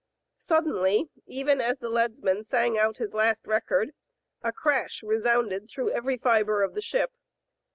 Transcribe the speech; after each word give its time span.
Suddenly, 0.39 1.09
even 1.27 1.61
as 1.61 1.77
the 1.77 1.87
leadsman 1.87 2.43
sang 2.43 2.75
out 2.75 2.97
his 2.97 3.13
last 3.13 3.45
record, 3.45 3.91
a 4.41 4.51
crash 4.51 5.03
resounded 5.03 5.69
through 5.69 5.91
every 5.91 6.17
fiber 6.17 6.63
of 6.63 6.73
the 6.73 6.81
ship. 6.81 7.11